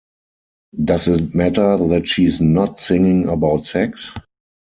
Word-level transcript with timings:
Does 0.83 1.09
it 1.09 1.35
matter 1.35 1.77
that 1.89 2.07
she's 2.07 2.41
not 2.41 2.79
singing 2.79 3.29
about 3.29 3.67
sex? 3.67 4.11